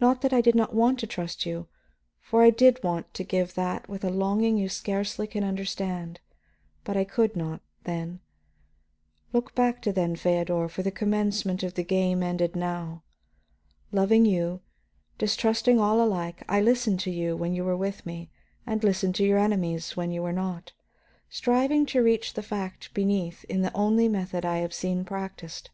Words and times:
Not 0.00 0.20
that 0.22 0.32
I 0.32 0.40
did 0.40 0.56
not 0.56 0.74
want 0.74 0.98
to 0.98 1.06
trust 1.06 1.46
you, 1.46 1.68
for 2.20 2.42
I 2.42 2.50
did 2.50 2.82
want 2.82 3.14
to 3.14 3.22
give 3.22 3.54
that 3.54 3.88
with 3.88 4.02
a 4.02 4.10
longing 4.10 4.58
you 4.58 4.68
scarcely 4.68 5.28
can 5.28 5.44
understand; 5.44 6.18
but 6.82 6.96
I 6.96 7.04
could 7.04 7.36
not, 7.36 7.60
then. 7.84 8.18
Look 9.32 9.54
back 9.54 9.80
to 9.82 9.92
then, 9.92 10.16
Feodor, 10.16 10.68
for 10.68 10.82
the 10.82 10.90
commencement 10.90 11.62
of 11.62 11.74
the 11.74 11.84
game 11.84 12.20
ended 12.20 12.56
now. 12.56 13.04
Loving 13.92 14.26
you, 14.26 14.60
distrusting 15.18 15.78
all 15.78 16.02
alike, 16.02 16.42
I 16.48 16.60
listened 16.60 16.98
to 17.02 17.12
you 17.12 17.36
when 17.36 17.54
you 17.54 17.64
were 17.64 17.76
with 17.76 18.04
me 18.04 18.32
and 18.66 18.82
listened 18.82 19.14
to 19.14 19.24
your 19.24 19.38
enemies 19.38 19.96
when 19.96 20.10
you 20.10 20.22
were 20.24 20.32
not, 20.32 20.72
striving 21.30 21.86
to 21.86 22.02
reach 22.02 22.34
the 22.34 22.42
fact 22.42 22.92
beneath 22.92 23.44
in 23.44 23.62
the 23.62 23.72
only 23.72 24.08
method 24.08 24.44
I 24.44 24.56
have 24.58 24.74
seen 24.74 25.04
practised. 25.04 25.70